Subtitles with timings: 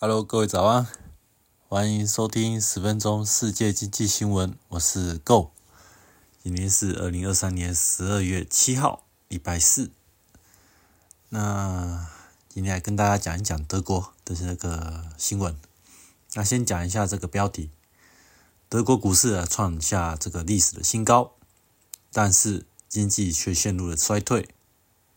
[0.00, 0.86] Hello，各位早安，
[1.66, 5.50] 欢迎收听十分钟世界经济新闻，我是 Go，
[6.40, 9.90] 今天是二零二三年十二月七号，礼拜四。
[11.30, 12.08] 那
[12.48, 15.58] 今天来跟大家讲一讲德国的那个新闻。
[16.34, 17.72] 那先讲一下这个标题：
[18.68, 21.32] 德国股市啊创下这个历史的新高，
[22.12, 24.48] 但是经济却陷入了衰退。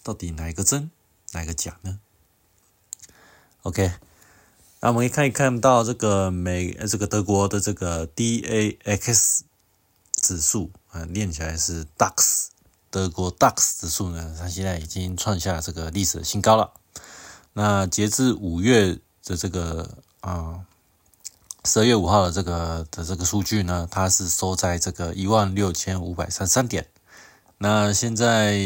[0.01, 0.89] 到底哪一个真，
[1.33, 1.99] 哪一个假呢
[3.61, 3.91] ？OK。
[4.83, 9.41] 那我们可以看一看到这个美这个德国的这个 DAX
[10.13, 12.47] 指数啊，念起来是 DAX，
[12.89, 16.71] 德国 DAX 指数呢，它现在已经创下这个历史新高了。
[17.53, 20.61] 那截至五月的这个啊
[21.63, 26.87] 十二月五号的这个的这个数据呢，它是收在这个一万六千五百三十三点。
[27.59, 28.59] 那现在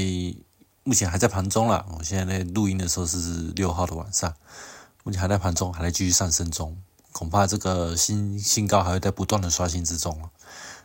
[0.86, 3.18] 目前还在盘中了，我现在在录音的时候是
[3.54, 4.34] 六号的晚上。
[5.06, 6.76] 目前还在盘中，还在继续上升中，
[7.12, 10.20] 恐怕这个新新高还会在不断的刷新之中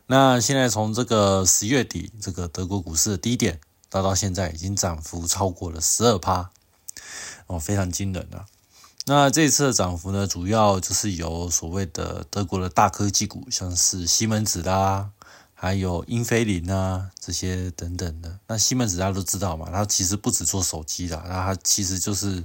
[0.08, 6.50] 那现在从这个十月底，这个德国股市的低点，到到现在已经涨幅超过了十二趴，
[7.46, 8.44] 哦，非常惊人啊！
[9.06, 15.08] 那这次的涨幅呢，主要就是由所谓的德国的大科技股，像是西门子啦，
[15.54, 18.38] 还有英飞凌啊这些等等的。
[18.48, 22.44] 那西门子大家都知道嘛，它其实不只做手机的，它其实就是。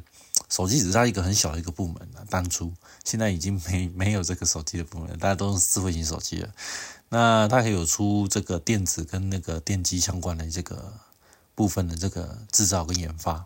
[0.49, 2.71] 手机只是它一个很小的一个部门了，当初
[3.03, 6.53] 现在已经没没有这个手机的部门，大家都用智慧型手机了。
[7.09, 10.93] 那它还有出这个电子跟那个电机相关的这个
[11.53, 13.45] 部分的这个制造跟研发。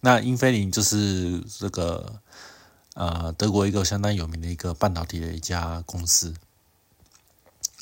[0.00, 2.20] 那英飞凌就是这个
[2.94, 6.34] 呃德国一个相当有名的一个半导体的一家公司。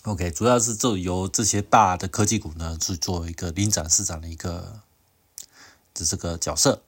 [0.05, 4.81] OK，主要是就由这些大的科技股呢去做一个领涨市场的一个
[5.93, 6.83] 的这个角色。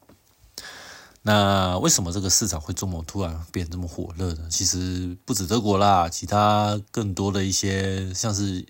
[1.29, 4.49] 那为什么这个市场会这么突然变这么火热呢？
[4.49, 8.65] 其实不止德国啦，其他更多的一些，像是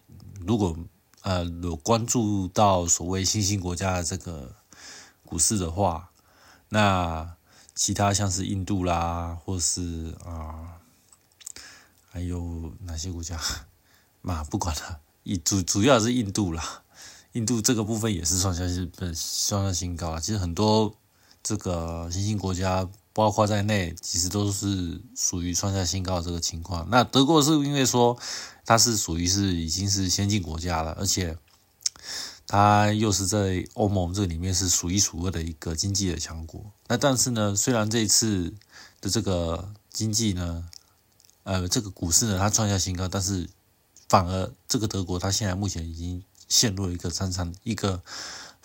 [0.44, 0.76] 如果
[1.22, 4.56] 呃有关注到所谓新兴国家的这个
[5.24, 6.10] 股市的话，
[6.70, 7.36] 那
[7.76, 10.80] 其他像是印度啦，或是啊，
[12.10, 13.40] 还有哪些国家？
[14.20, 16.82] 嘛，不管了，以主主要是印度啦，
[17.34, 18.90] 印度这个部分也是创下是
[19.46, 20.18] 创下新高啊。
[20.18, 20.96] 其实很多。
[21.42, 26.86] 这个新兴国家包括在内，其实都是属于创下新高的这个情况。
[26.90, 28.16] 那德国是因为说
[28.64, 31.36] 它是属于是已经是先进国家了，而且
[32.46, 36.64] 它又是在欧盟这里面是数一数二的一个经济的强国。
[36.86, 38.54] 那但是呢，虽然这一次
[39.00, 40.68] 的这个经济呢，
[41.44, 43.48] 呃，这个股市呢它创下新高，但是
[44.08, 48.02] 反而这个德国它现在目前已经陷入了一个长长一个。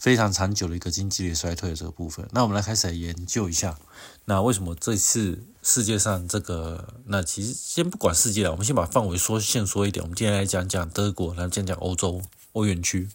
[0.03, 3.79] 非常长久的一个经济的衰退的这个部分，那我们来开始来研究一下，
[4.25, 12.21] 那为什么这次世界上这个，那其实先不管世界了，我们先把范围缩限缩一点，我们今天来讲讲德国，然后讲讲欧洲
[12.51, 13.07] 欧元区。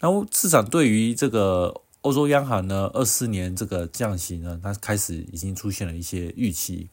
[0.00, 6.90] 然后市场对于这个欧洲央行呢，二四年这个降息呢，它开始已经出现了一些预期。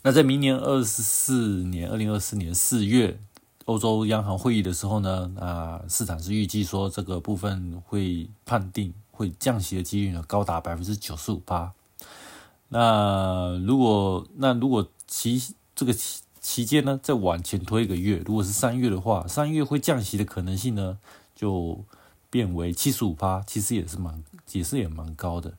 [0.00, 3.20] 那在明年二十四年，二零二四年四月。
[3.66, 11.72] 欧洲央行会议的时候呢，啊，市场是预计说这个部分会判定会降息的几率呢高达百分之九十五八。
[12.68, 20.98] 那如果那如果期这个期期间呢再往前推一个月，如果是三月的话，三月会降息的可能性呢
[21.34, 21.84] 就
[22.30, 24.22] 变为七十五八，其实也是蛮
[24.52, 25.52] 也是也蛮高的。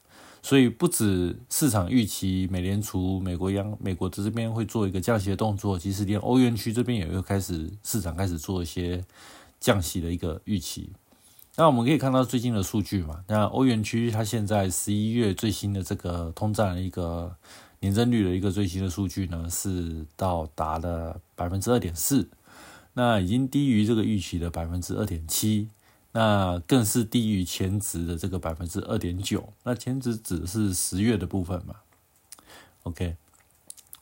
[0.47, 9.03] 所以不止市场预期，美联储、美国央、美国这边会做一个降息的动作，其实连欧元区这边也会开始市场开始做一些
[9.59, 10.89] 降息的一个预期。
[11.57, 17.35] 那我们可以看到最近的数据嘛，那欧元区它现在十一月最新的这个通胀的一个
[17.81, 22.25] 年增率的一个最新的数据呢，是到达了百分之二点四，
[22.93, 25.67] 那已经低于这个预期的百分之二点七。
[26.19, 31.75] 那更是低于前值的这个百分之二点九，那前值只是十月的部分嘛
[32.81, 33.15] ？OK，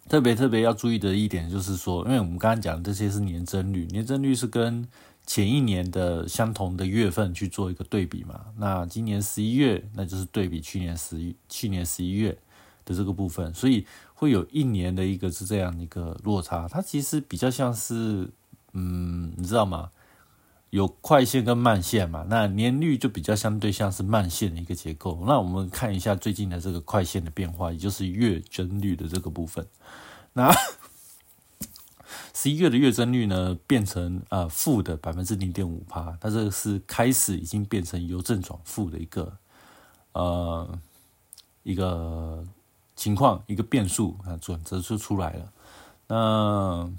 [0.08, 4.88] 特别特别要注意的一点就是说，因为我们刚刚讲的这些是年增率，年增率是跟
[5.26, 8.46] 前一年的相同的月份去做一个对比嘛。
[8.60, 12.38] 那今年十一月，那就是对比去年十一去年十一月，
[12.86, 16.66] 的这个部分，所以会有一年的一个是这样一个落差。
[16.70, 18.30] 它其实比较像是，
[18.72, 19.90] 嗯，你知道吗？
[20.76, 25.24] 有快线跟慢线嘛，那年率就比较相对像是慢线的一个结构。
[25.26, 29.66] 那我们看一下最近的这个快线的变化，也就是月增率的这个部分。
[30.34, 30.54] 那
[32.34, 39.38] 十一月的月增率呢，变成呃负的百分之零点五帕，它这个是开始已经变成由正转负的一个
[40.12, 40.78] 呃
[41.64, 42.46] 一个
[42.98, 45.54] 情况，一个变数啊，转折就出来了。
[46.08, 46.92] 那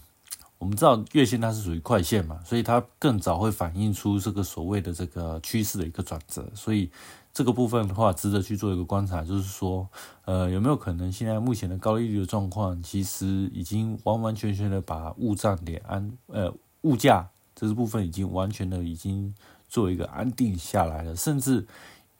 [0.58, 6.90] 我们知道月线它是属于快线嘛，所以它更早会反映出这个所谓的这个趋势的一个转折，所以
[7.32, 9.86] 这个部分的话值得去做一个观察，就是说，
[10.24, 19.34] 呃，有没有可能现在目前的高利率的状况，其实已经完完全全的把物价点安，呃，物价这个部分已经完全的已经
[19.68, 21.66] 做一个安定下来了，甚至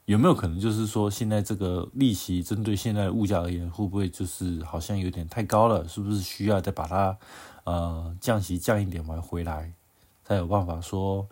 [0.07, 5.85] 有没有可能就是说，现在这个利息针对现在的物价而言，会不会就是好像有点太高了？
[5.85, 7.17] 是不是需要再把它？
[7.65, 9.73] 呃，降息降一点完回来，
[10.23, 11.27] 才有办法说，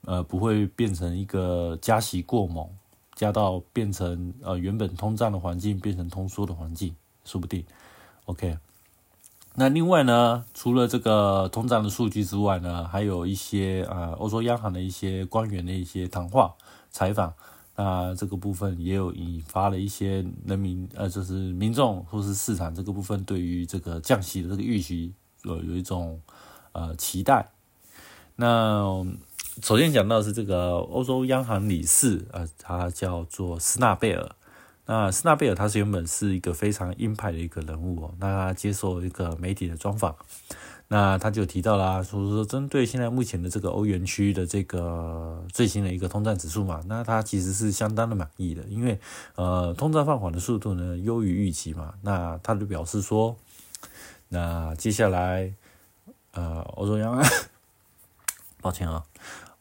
[0.00, 2.68] 呃，不会变成一个加息过猛，
[3.14, 7.64] 加到变成呃原本通胀的环境变成通缩的环境，说不定。
[8.24, 8.58] OK，
[9.54, 16.56] 那另外呢，除了这个通胀的数据之外呢，还有一些啊，欧洲央行的一些官员的一些谈话
[16.90, 17.32] 采访，
[17.78, 25.14] 那这个部分也有引发了一些人民呃，就是民众或是市场这个部分对于这个降息的这个预期。
[25.44, 26.20] 有有一种
[26.72, 27.48] 呃期待。
[28.34, 29.06] 那
[29.62, 34.34] 首先讲到是这个欧洲央行理事，呃，他叫做斯纳贝尔。
[34.86, 38.14] 那斯纳贝尔他是原本是一个非常鹰派的一个人物哦。
[38.18, 40.16] 那他接受一个媒体的专访，
[40.88, 48.98] 那他就提到啦，说说针对现在目前的这个欧元区的这个最新的一个通胀指数嘛，那他其实是相当的满意的，因为
[49.36, 51.94] 呃通胀放缓的速度呢优于预期嘛。
[52.02, 53.36] 那他就表示说。
[54.30, 55.54] 那接下来，
[56.32, 57.24] 呃，欧洲央行，
[58.60, 59.02] 抱歉啊，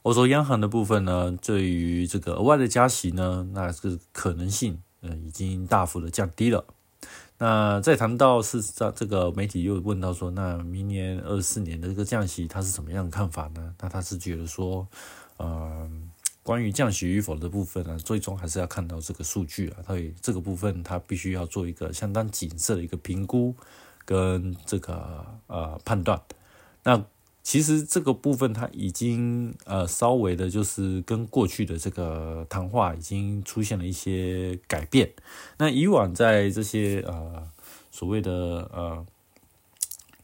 [0.01, 6.65] 欧洲央行的部分呢，对于这个额外的加息呢，那是可能性，呃，已经大幅的降低了。
[7.37, 13.73] 那再谈到是在这个媒体又问到说，那明年二四年的这个降息，他是怎么样的看法呢？
[13.79, 14.87] 那他是觉得说，
[15.39, 16.09] 嗯，
[16.43, 23.55] 关于降息与否的部分呢，最终还是要看到这个数据啊，他以这个部分他必须要做一个相当谨慎的一个评估。
[24.07, 26.17] 跟这个呃判断，
[26.81, 27.03] 那
[27.47, 35.13] 其实这个部分它已经呃稍微的，就是跟过去的这个谈话已经出现了一些改变。
[35.57, 37.49] 那以往在这些呃
[37.89, 39.05] 所谓的呃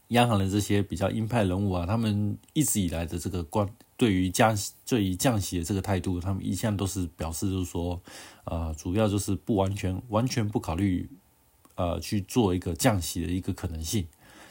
[0.08, 3.66] 央行的这些比较鹰派人物啊，他们一直以来的这个关
[3.96, 7.98] 对于降息对于降息的这个态度，他们一向都是表示就是说，
[8.44, 11.08] 呃，主要就是不完全完全不考虑。
[11.76, 14.06] 呃，去做一个降息的一个可能性。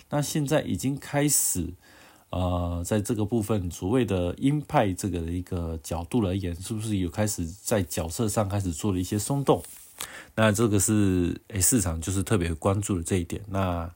[0.10, 1.74] 那现在已经开始，
[2.34, 9.62] 呃，在这个部分所谓的鹰派这个一个角度而言，是不是有开始在角色上开始做了一些松动？
[10.34, 13.40] 那这个是诶，市场就是特别关注的这一点。
[13.50, 13.88] 那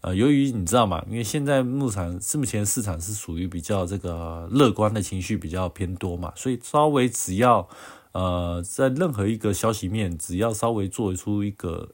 [0.00, 7.68] 呃，由于你知道嘛，因为现在目前是目前市场是属于比较这个乐观的情绪比较偏多嘛，所以稍微只要
[8.12, 11.90] 呃，在任何一个消息面，只要稍微做出一个。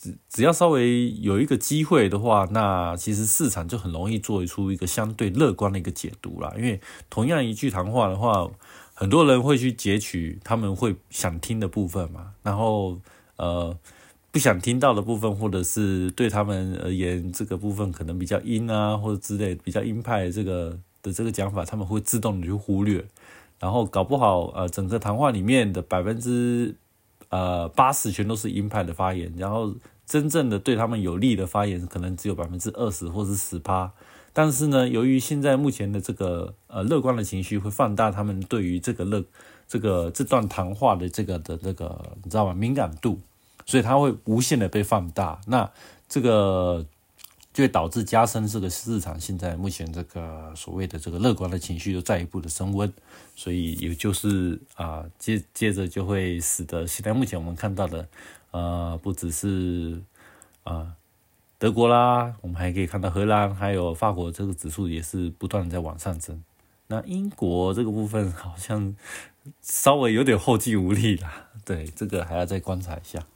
[0.00, 6.54] 只只要稍微有一个机会的话，那其实市场就很容易做出一个相对乐观的一个解读啦。
[6.56, 6.80] 因为
[7.10, 8.48] 同样一句谈话的话，
[8.94, 13.00] 很多人会去截取他们会想听的部分嘛，然后
[13.36, 13.76] 呃
[14.30, 23.04] 不想听到的部分，或者是对他们而言这个部分可能比较阴啊，或者之类比较鹰派这个的这个讲法，他们会自动的去忽略，
[23.58, 26.76] 然后搞不好呃整个谈话里面的百分之。
[27.30, 29.74] 呃，八十全都是鹰派的发言，然后
[30.06, 33.92] 真正的对他们有利的发言可能只有百分之二十或是十趴。
[34.32, 39.24] 但是呢，由于现在目前的这个呃乐观的情绪会放大他们对于这个乐
[39.66, 43.20] 这个这段谈话的这个的这个你知道吗敏感度，
[43.66, 45.40] 所以它会无限的被放大。
[45.46, 45.70] 那
[46.08, 46.86] 这个。
[47.58, 52.92] 就会导致加深这个市场现在目前这个所谓的这个乐观的情绪又再一步的升温，
[53.34, 58.08] 所以也就是啊接接着就会使得现在目前我们看到的
[58.52, 60.00] 呃不只是
[60.62, 60.94] 啊
[61.58, 66.40] 德国啦，我们还可以看到荷兰还有法国这个指数也是不断的在往上增。
[66.86, 68.94] 那英国这个部分好像
[69.60, 73.26] 稍微有点后继无力啦，对这个还要再观察一下。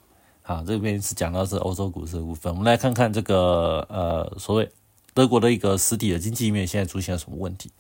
[0.43, 4.69] 好，这边是讲到是欧洲股市的部分，我们来看看这个呃，所谓
[5.15, 7.71] 德国的一个实体的经济面现在出现了什么问题。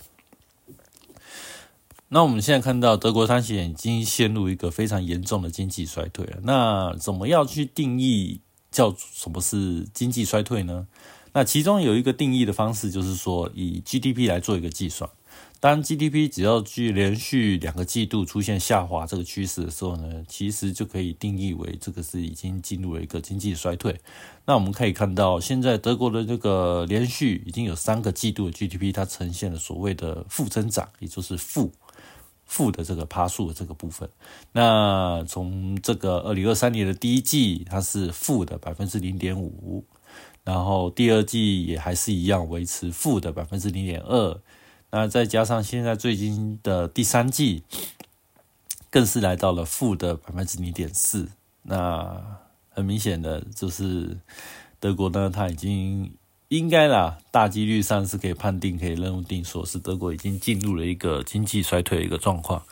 [2.09, 6.39] 那我们现在看到德国三险已经陷入一个非常严重的经济衰退了。
[6.43, 8.41] 那怎么样去定义
[8.71, 10.87] 叫什么是经济衰退呢？
[11.33, 15.09] 那其中有一个定义的方式，就是说以 GDP 来做一个计算。
[15.61, 23.97] 当 GDP 只要去连续两个季度出现下滑这个趋势的时候呢，其实就可以定义为这个是已经进入了一个经济衰退。
[24.45, 31.71] 那我们可以看到，现在德国的这个连续已经有三个季度的 GDP 它呈现了所谓的负增长，也就是负
[32.45, 34.11] 负的这个趴数的这个部分。
[34.51, 39.85] 那从这个二零二三年的第一季，它是负的百分之零点五，
[40.43, 44.41] 然后第二季也还是一样维持负的百分之零点二。
[44.95, 47.63] 那再加上现在最近的第三季，
[48.91, 51.31] 更是来到了负的百分之零点四。
[51.63, 54.19] 那很明显的就是
[54.79, 56.13] 德国呢，它已经
[56.49, 62.63] 应该啦，大几率上是可以判定、可以认定说是德国已经进入了一个经济衰退的一个状况。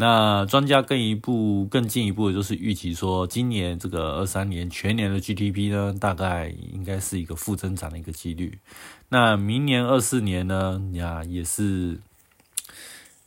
[0.00, 8.60] 那专家更一步、更进一步的就是预期说，今年这个二三年全年的 GDP 呢，大概应该是一个负增长的一个几率。
[9.08, 10.80] 那明年二四年呢？
[10.92, 11.98] 呀，也是，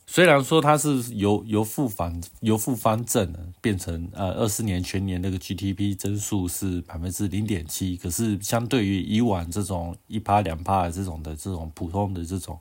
[0.06, 12.58] 虽然说它是由由负反由负方正变成呃二四年全年那个 GDP 增速是百分之零点七，可是相对于以往这种一趴两趴的这种的这种普通的这种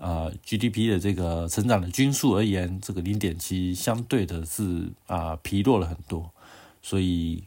[0.00, 6.32] 呃 GDP 的这个成长的均数而言，这个零点七相对的是啊疲弱了很多，
[6.82, 7.44] 所以。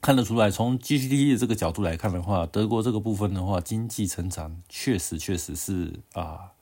[0.00, 6.52] 看得出来，从 GDP 的这个角度来看的话，德国这个部分的话，经济成长确实确实是啊，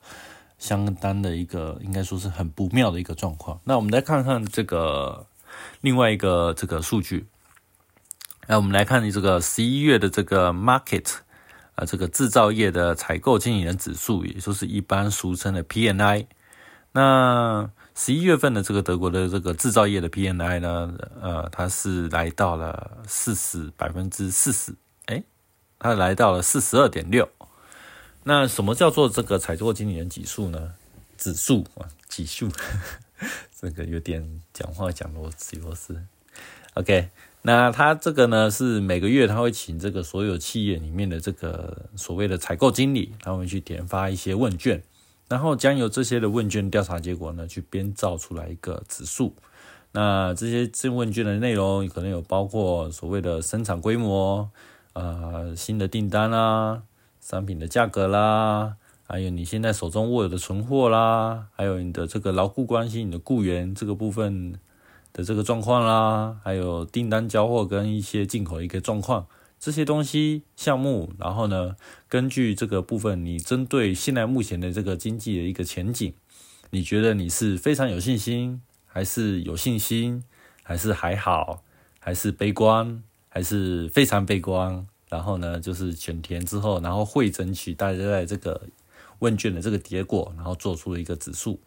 [0.57, 3.61] 相当的一个应该说是很不妙的一个状况。
[3.65, 5.27] 那我们来看看这个
[5.81, 7.27] 另外一个这个数据，
[8.47, 11.17] 那我们来看这个十一月的这个 market
[11.77, 16.27] 啊，这个制造业的采购经理人指数，也就是一般俗称的 PNI，
[16.91, 17.71] 那。
[17.99, 24.71] 十一月份的这个德国的这个制造业的 PNI 呢，呃，它是来到了四十百分之四十，
[25.05, 25.23] 哎，
[25.79, 27.27] 它来到了四十二点六。
[28.21, 30.75] 那什么叫做这个采购经理人指数呢？
[31.17, 32.47] 指数啊，指数，
[33.59, 35.99] 这个有点讲话讲逻辑螺丝。
[36.75, 37.09] OK，
[37.47, 44.83] 那他这个呢是每个月他会请这个所有企业里面的这个所谓的采购经理，他会去填发一些问卷。
[45.29, 49.33] 然后将由这些的问卷调查结果呢，去编造出来一个指数。
[49.93, 54.49] 那这些这问卷的内容可能有包括所谓的生产规模、
[54.91, 56.83] 呃新的订单啦、
[57.21, 58.73] 商品的价格啦，
[59.05, 64.59] 还有你现在手中握有的存货啦，还有你的这个牢固关系、你的雇员这个部分
[65.17, 69.25] 的这个状况啦，还有订单交货跟一些进口一个状况。
[69.59, 71.75] 这些东西项目，然后呢，
[72.07, 76.13] 根据这个部分，你针对现在目前的这个经济的一个前景，
[76.69, 80.23] 你觉得你是非常有信心，还是有信心，
[80.61, 81.63] 还是还好，
[81.99, 84.85] 还是悲观，还是非常悲观？
[85.09, 88.61] 然后呢，就是选填之后，然后会争取大家在这个
[89.19, 91.59] 问卷的这个结果，然后做出了一个指数。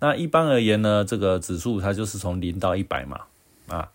[0.00, 3.22] 那一般而言呢，这个指数它就是从零到一百嘛，
[3.66, 3.90] 啊。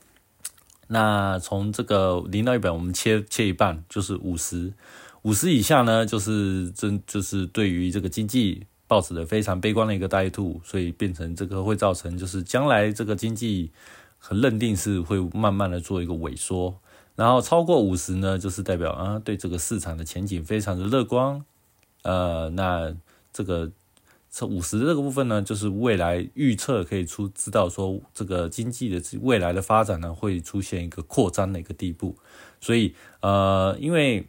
[0.88, 4.74] 那从这个零到一百，我们切切一半，就是五十。
[5.22, 13.72] 五十以下呢，就是真就是对于这个经济抱持的非常悲观的一个态度，所以变成这个会造成就是将来这个经济
[14.20, 16.75] 很认定是会慢慢的做一个萎缩。
[17.15, 21.43] 然后超过五十呢，就是代表啊对这个市场的前景非常的乐观。
[22.03, 22.95] 呃，那
[23.33, 23.72] 这个。
[24.36, 32.17] 这五十这个部分呢，就是未来预测可以出知道说这个经济的未来的发展呢，会出现一个扩张的一个地步。
[32.60, 34.25] 所以呃，因为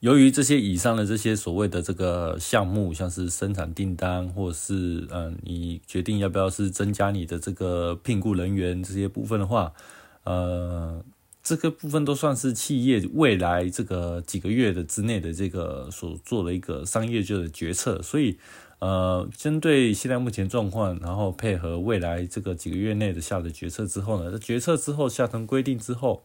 [0.00, 9.74] 由于这些以上的这些所谓的这个项目，像是生产订单，或是嗯，你决定要不要是增加你的这个聘雇人员这些部分的话，
[10.22, 11.04] 呃，
[11.44, 18.38] 这个部分都算是企业未来这个几个月的之内的这个所做的一个商业就的决策，所以
[18.78, 26.24] 呃，针对现在目前状况，然后配合未来这个几个月内的下的决策之后呢，决策之后下成规定之后，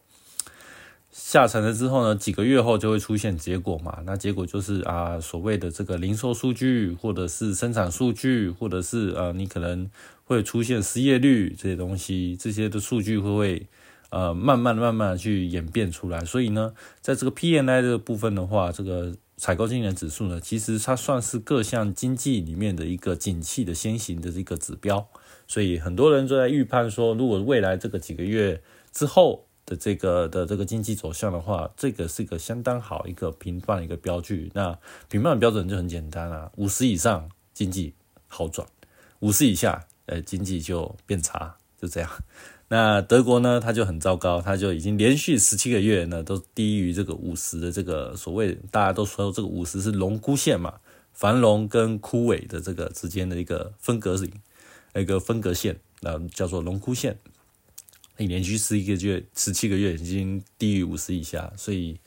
[1.10, 9.90] 下成了之后呢，几个月后就会出现结果嘛，那结果就是啊，所谓的这个零售数据，或者是生产数据，或者是呃，你可能
[10.24, 13.66] 会出现失业率这些东西，这些的数据会会？
[14.10, 25.08] 呃，慢慢、慢慢去演变出来，所以呢，在这个 PMI 这个部分的话，这个采购经理人指数呢，其实它算是各项经济里面的一个景气的先行的一个指标，
[25.46, 28.60] 所以很多人都在预判说，如果未来这个几个月
[28.92, 34.50] 之后的这个的这个经济走向的话，这个是一个相当好一个评判的一个标距。
[34.54, 34.76] 那
[35.08, 37.94] 评判标准就很简单啊，五十以上经济
[38.26, 38.66] 好转，
[39.20, 42.10] 五十以下，呃，经济就变差，就这样。
[42.72, 50.74] 那德国呢，它就很糟糕，它就已经连续十七个月呢都低于这个五十的这个所谓大家都说这个五十是龙枯线嘛，
[51.12, 54.30] 繁荣跟枯萎的这个之间的一个分隔线，
[54.94, 57.18] 一个分隔线，那叫做龙枯线。
[58.18, 61.98] 你连续十一个月、十七个月已经低于五十以下，所以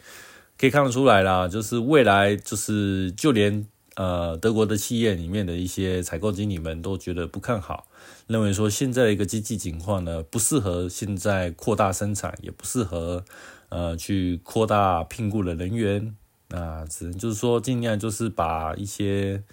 [0.57, 7.87] 可以看得出来啦，就是未来就是就连呃德国的企业里面的一些采购经理们都觉得不看好。
[8.27, 13.23] 认为说现在一个经济情况呢，不适合现在扩大生产，也不适合
[13.69, 16.15] 呃去扩大聘雇的人员，
[16.49, 19.43] 那只能就是说尽量就是把一些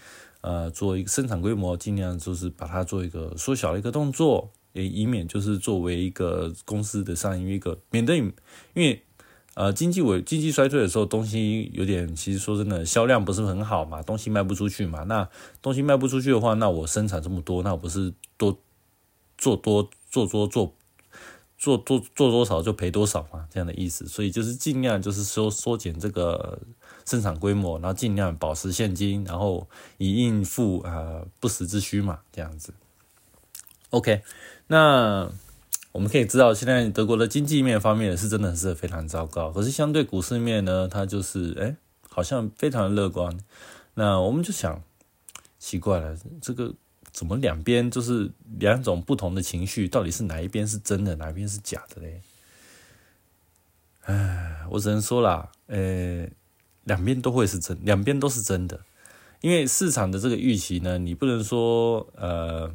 [0.43, 8.33] 呃做一个生产规模，尽量就是把它做一个缩小的一个动作，也以免就是作为一个公司的上一个免得因
[8.77, 9.03] 为
[9.55, 15.29] 呃经济萎经济衰退的时候，东西有点其实说真的销量不是很好嘛，东西卖不出去嘛，那
[15.61, 18.59] 东西卖不出去的话，那我生产这么多，那我不是多。
[19.43, 20.75] 做多做多做
[21.57, 24.07] 做多做多少就赔多少嘛，这样的意思。
[24.07, 26.61] 所以就是尽量就是说缩减这个
[27.07, 29.67] 生产规模，然后尽量保持现金，然后
[29.97, 32.75] 以应付啊不时之需嘛，这样子。
[33.89, 34.21] OK，
[34.67, 35.33] 那
[35.93, 39.51] 我们可以知道，现在德国的经济面方面是真的是非常糟糕。
[39.51, 41.77] 可是相对股市面呢，它就是哎，
[42.09, 43.39] 好像非常的乐观。
[43.95, 44.83] 那我们就想
[45.59, 46.75] 奇怪了，这个。
[47.13, 48.31] 怎么两边就是
[48.61, 49.89] 两种不同的情绪？
[49.89, 52.23] 到底是哪一边是真的，哪一边是假的嘞？
[54.05, 56.25] 唉，我只能说啦，呃，
[56.85, 58.79] 两边都会是真，两边都是真的。
[59.41, 62.73] 因为市场的这个预期呢，你不能说呃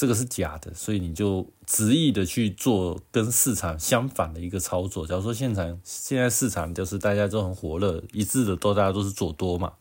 [0.00, 5.06] 这个是假的，所以你就执意的去做跟市场相反的一个操作。
[5.06, 9.74] 假如说现场现在市场就是大家都很火热，一致的都大家都是做多嘛。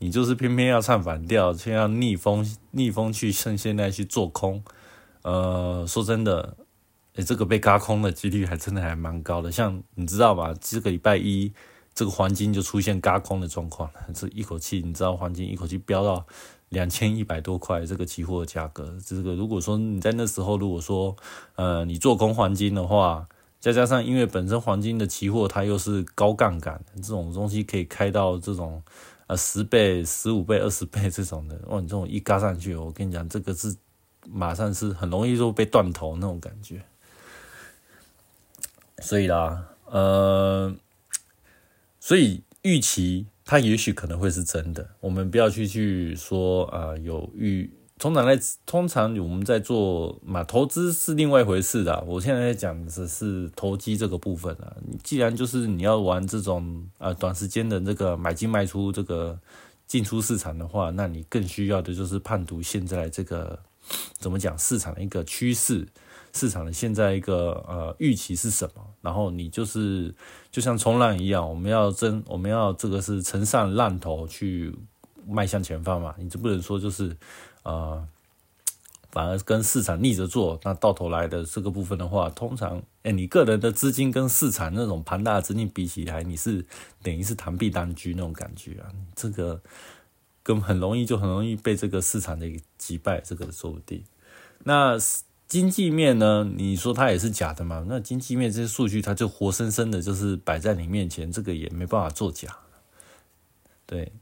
[0.00, 4.60] 你就是偏偏要唱反调，却要逆风逆风去趁现在去做空，
[5.22, 6.56] 呃，说真的，
[7.14, 9.52] 诶，这个被嘎空的几率还真的还蛮高的。
[9.52, 11.52] 像你知道吧，这个礼拜一
[11.94, 16.26] 这个黄金就出现嘎空的状况，这一口气你知道黄金一口气飙到
[16.70, 21.16] 两千一百多块，这个期货价格，这个如果说你在那时候如果说
[21.56, 23.28] 呃你做空黄金的话，
[23.60, 28.82] 再加上因为本身黄金的期货它又是高杠杆，这种东西可以开到这种。
[29.28, 31.78] 呃，十倍、十五倍、二十倍这种的，哇！
[31.80, 33.76] 你这种一嘎上去，我跟你讲，这个是
[34.26, 36.82] 马上是很容易就被断头那种感觉。
[39.02, 40.74] 所以啦，呃，
[42.00, 47.70] 所以预期它也许可能会是真的，我们不要去去说啊，有预。
[47.98, 51.98] 通常来，通常我们在做嘛，投资是另外一回事的。
[52.06, 54.76] 我现在在讲的是投机这个部分啊。
[55.02, 59.36] 既然就是你要玩这种呃短时间的这个买进卖出这个
[59.86, 63.58] 进出市场的话，那你更需要的就是判读现在这个
[64.18, 65.88] 怎么讲市场的一个趋势，
[66.38, 68.82] 市场的现在一个呃预期是什么。
[69.00, 70.14] 然后你就是
[70.50, 74.74] 就像冲浪一样，我们要争，我们要这个是乘上浪头去
[75.26, 76.14] 迈向前方嘛。
[76.18, 77.16] 你就不能说就是。
[77.64, 78.02] 啊，
[79.10, 86.64] 反而跟市场逆着做，那到头来的这个部分的话，通常，哎，你个人的资金跟市场那种庞大的资金比起来，你是
[87.02, 89.60] 等于是螳臂当车那种感觉啊，这个
[90.42, 92.46] 跟很容易就很容易被这个市场的
[92.78, 94.02] 击败，这个说不定。
[94.64, 94.96] 那
[95.48, 96.48] 经济面呢？
[96.56, 97.84] 你说它也是假的嘛？
[97.88, 102.56] 那经济面这些数据，它就活生生的，就是摆在你面前，这个也没办法作假，
[103.86, 104.12] 对。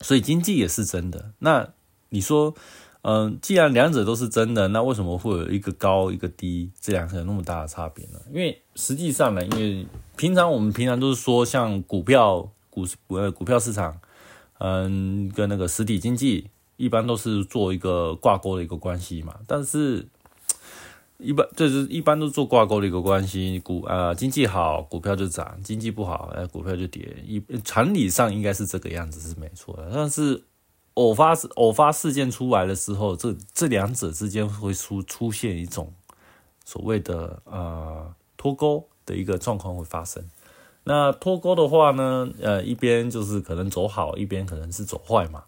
[0.00, 1.68] 所以经济也是真的，那。
[2.10, 2.54] 你说，
[3.02, 8.20] 嗯，既然两者都是真的，那为什么会有一个高一个低，这两个有那么大的差别呢？
[8.30, 9.84] 因为实际上呢，因为
[10.16, 13.98] 平常我们平常都是说，像股票、股市、呃股票市场，
[14.58, 19.34] 嗯，跟那个实体经济一般都是做一个挂钩的一个关系嘛。
[19.46, 20.06] 但是，
[21.18, 27.16] 一般就是一般都做挂钩的一个关系，股啊经济好，股票就涨；经济不好，哎，股票就跌。
[27.26, 30.44] 一常理上应该是这个样子是没错的，但是。
[30.94, 35.92] 偶发偶发事件出来的时候，这这两者之间会出出现一种
[36.64, 40.22] 所谓的呃脱钩的一个状况会发生。
[40.84, 45.42] 那脱钩的话呢，呃，一边就是可能走好，一边可能是走坏嘛。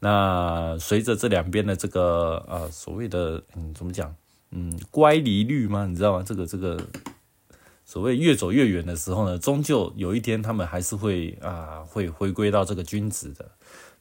[0.00, 4.14] 那随着这两边的这个呃所谓的嗯怎么讲
[4.50, 5.86] 嗯乖离率吗？
[5.86, 6.24] 你知道吗？
[6.26, 6.78] 这个这个
[7.84, 13.50] 所谓越走越远的时候呢，终究有一天他们还是会啊会回归到这个均值的。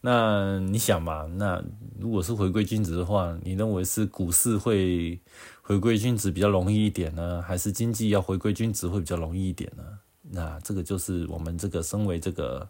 [0.02, 1.26] 那你想嘛？
[1.38, 1.64] 那
[2.00, 5.20] 如果是回归均值的话，你认为是股市会
[5.62, 9.84] 回归均值比较容易一点呢，还是经济要回归均值会比较容易一点呢？
[10.30, 12.70] 那这个就是我们这个身为这个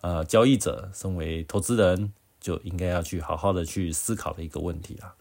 [0.00, 2.10] 呃交易者，身为投资人，
[2.42, 5.14] 就应该要去好好的去思考的一个问题啊。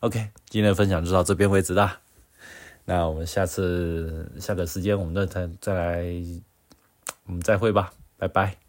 [0.00, 2.00] OK，今天的分享就到这边为止啦。
[2.84, 6.04] 那我们下次下个时间我们再再再来，
[7.24, 8.63] 我们再会吧，拜拜。